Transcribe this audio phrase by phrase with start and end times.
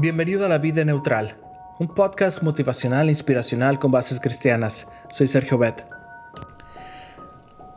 [0.00, 1.34] Bienvenido a La Vida Neutral,
[1.78, 4.88] un podcast motivacional e inspiracional con bases cristianas.
[5.10, 5.84] Soy Sergio Bet.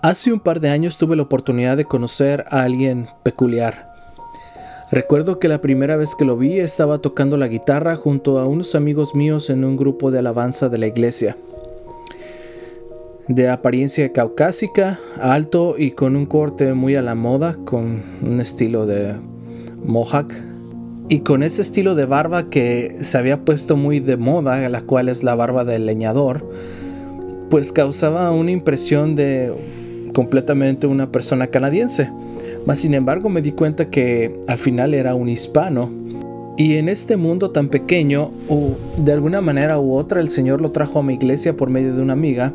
[0.01, 3.91] Hace un par de años tuve la oportunidad de conocer a alguien peculiar.
[4.89, 8.73] Recuerdo que la primera vez que lo vi estaba tocando la guitarra junto a unos
[8.73, 11.35] amigos míos en un grupo de alabanza de la iglesia.
[13.27, 18.85] De apariencia caucásica, alto y con un corte muy a la moda, con un estilo
[18.85, 19.13] de
[19.83, 20.52] mohawk
[21.09, 25.09] y con ese estilo de barba que se había puesto muy de moda, la cual
[25.09, 26.49] es la barba del leñador,
[27.49, 29.53] pues causaba una impresión de
[30.13, 32.09] completamente una persona canadiense.
[32.65, 35.89] Mas sin embargo me di cuenta que al final era un hispano.
[36.55, 38.31] Y en este mundo tan pequeño,
[38.97, 42.01] de alguna manera u otra, el Señor lo trajo a mi iglesia por medio de
[42.01, 42.53] una amiga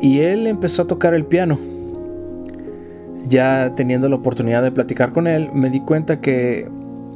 [0.00, 1.58] y él empezó a tocar el piano.
[3.28, 6.68] Ya teniendo la oportunidad de platicar con él, me di cuenta que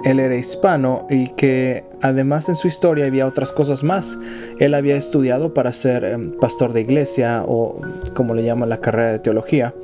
[0.04, 4.18] él era hispano y que además en su historia había otras cosas más.
[4.58, 7.80] Él había estudiado para ser em, pastor de iglesia o
[8.14, 9.74] como le llaman la carrera de teología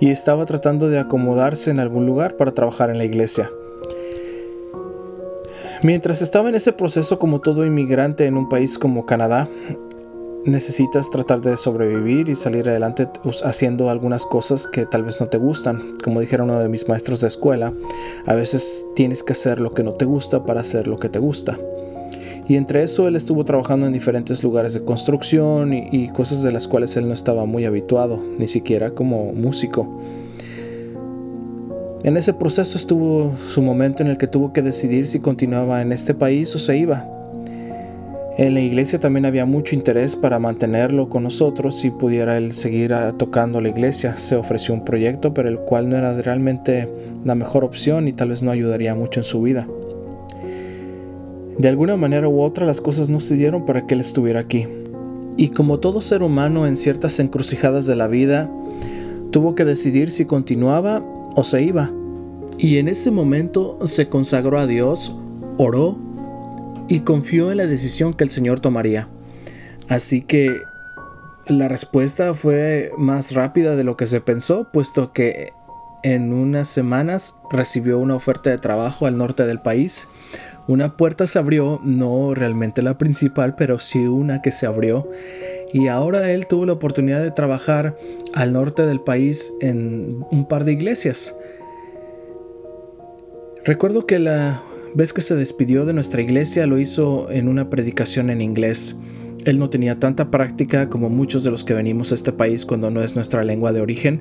[0.00, 3.50] y estaba tratando de acomodarse en algún lugar para trabajar en la iglesia.
[5.82, 9.48] Mientras estaba en ese proceso como todo inmigrante en un país como Canadá,
[10.44, 13.08] necesitas tratar de sobrevivir y salir adelante
[13.44, 15.98] haciendo algunas cosas que tal vez no te gustan.
[16.02, 17.72] Como dijera uno de mis maestros de escuela,
[18.26, 21.18] a veces tienes que hacer lo que no te gusta para hacer lo que te
[21.18, 21.58] gusta.
[22.48, 26.50] Y entre eso él estuvo trabajando en diferentes lugares de construcción y, y cosas de
[26.50, 30.00] las cuales él no estaba muy habituado, ni siquiera como músico.
[32.02, 35.92] En ese proceso estuvo su momento en el que tuvo que decidir si continuaba en
[35.92, 37.19] este país o se iba.
[38.38, 42.94] En la iglesia también había mucho interés para mantenerlo con nosotros si pudiera él seguir
[42.94, 44.16] ah, tocando la iglesia.
[44.16, 46.88] Se ofreció un proyecto, pero el cual no era realmente
[47.24, 49.66] la mejor opción y tal vez no ayudaría mucho en su vida.
[51.58, 54.66] De alguna manera u otra las cosas no se dieron para que él estuviera aquí.
[55.36, 58.48] Y como todo ser humano en ciertas encrucijadas de la vida,
[59.32, 61.04] tuvo que decidir si continuaba
[61.34, 61.90] o se iba.
[62.58, 65.16] Y en ese momento se consagró a Dios,
[65.58, 65.98] oró
[66.90, 69.08] y confió en la decisión que el Señor tomaría.
[69.88, 70.60] Así que
[71.46, 75.52] la respuesta fue más rápida de lo que se pensó, puesto que
[76.02, 80.08] en unas semanas recibió una oferta de trabajo al norte del país.
[80.66, 85.08] Una puerta se abrió, no realmente la principal, pero sí una que se abrió.
[85.72, 87.96] Y ahora él tuvo la oportunidad de trabajar
[88.34, 91.36] al norte del país en un par de iglesias.
[93.64, 94.60] Recuerdo que la
[94.92, 98.96] Ves que se despidió de nuestra iglesia lo hizo en una predicación en inglés.
[99.44, 102.90] Él no tenía tanta práctica como muchos de los que venimos a este país cuando
[102.90, 104.20] no es nuestra lengua de origen,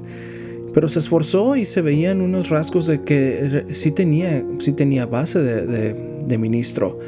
[0.74, 5.42] pero se esforzó y se veían unos rasgos de que sí tenía, sí tenía base
[5.42, 7.00] de, ministro,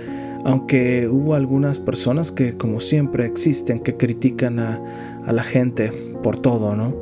[0.44, 4.82] aunque hubo algunas personas que como siempre existen que critican a,
[5.26, 5.92] a la gente
[6.24, 6.96] por todo, ¿no?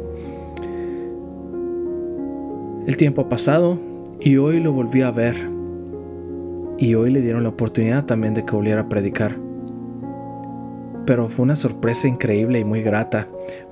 [2.86, 3.80] El tiempo ha pasado
[4.20, 5.59] y hoy lo volví a ver
[6.79, 9.38] y hoy le dieron la oportunidad también de que volviera a predicar.
[11.06, 13.28] Pero fue una sorpresa increíble y muy grata,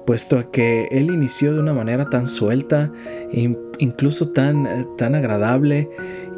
[0.05, 2.91] puesto que él inició de una manera tan suelta,
[3.79, 5.89] incluso tan, tan agradable,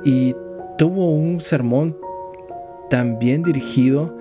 [0.04, 0.36] y
[0.78, 1.98] tuvo un sermón
[2.90, 4.16] tan bien dirigido,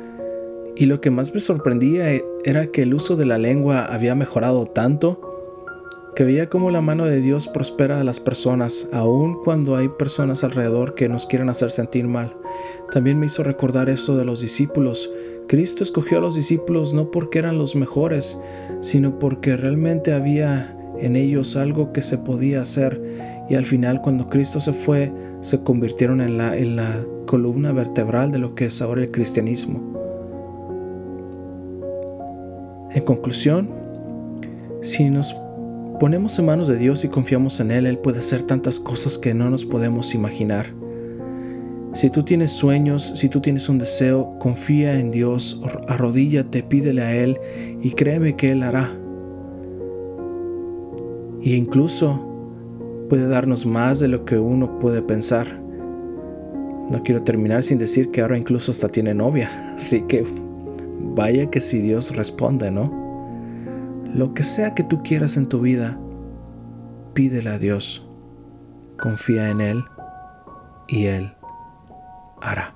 [0.76, 2.06] y lo que más me sorprendía
[2.44, 5.28] era que el uso de la lengua había mejorado tanto
[6.18, 10.42] que veía cómo la mano de Dios prospera a las personas, aun cuando hay personas
[10.42, 12.36] alrededor que nos quieren hacer sentir mal.
[12.90, 15.12] También me hizo recordar eso de los discípulos.
[15.46, 18.40] Cristo escogió a los discípulos no porque eran los mejores,
[18.80, 23.00] sino porque realmente había en ellos algo que se podía hacer
[23.48, 28.32] y al final cuando Cristo se fue se convirtieron en la, en la columna vertebral
[28.32, 29.94] de lo que es ahora el cristianismo.
[32.92, 33.68] En conclusión,
[34.82, 35.36] si nos
[35.98, 39.34] ponemos en manos de Dios y confiamos en Él, Él puede hacer tantas cosas que
[39.34, 40.66] no nos podemos imaginar.
[41.94, 47.15] Si tú tienes sueños, si tú tienes un deseo, confía en Dios, arrodíllate, pídele a
[47.16, 47.39] Él
[47.83, 48.89] y créeme que Él hará.
[51.41, 52.24] Y incluso
[53.09, 55.60] puede darnos más de lo que uno puede pensar.
[56.91, 60.24] No quiero terminar sin decir que ahora incluso hasta tiene novia, así que
[61.15, 63.08] vaya que si Dios responde, ¿no?
[64.18, 65.97] Lo que sea que tú quieras en tu vida,
[67.15, 68.04] pídele a Dios,
[69.00, 69.84] confía en Él
[70.88, 71.36] y Él
[72.42, 72.74] hará.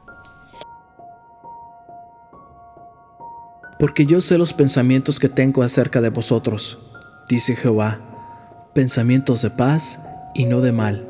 [3.80, 6.78] Porque yo sé los pensamientos que tengo acerca de vosotros,
[7.28, 7.98] dice Jehová,
[8.72, 10.00] pensamientos de paz
[10.34, 11.08] y no de mal,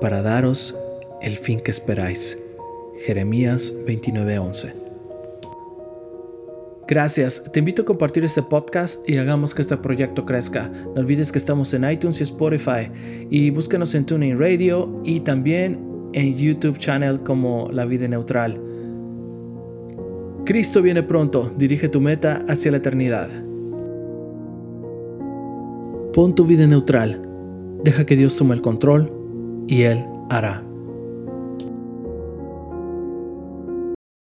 [0.00, 0.76] para daros
[1.20, 2.38] el fin que esperáis.
[3.04, 4.89] Jeremías 29:11.
[6.90, 10.72] Gracias, te invito a compartir este podcast y hagamos que este proyecto crezca.
[10.92, 12.90] No olvides que estamos en iTunes y Spotify
[13.30, 18.60] y búscanos en TuneIn Radio y también en YouTube channel como La Vida Neutral.
[20.44, 23.28] Cristo viene pronto, dirige tu meta hacia la eternidad.
[26.12, 27.22] Pon tu vida neutral,
[27.84, 29.12] deja que Dios tome el control
[29.68, 30.69] y Él hará.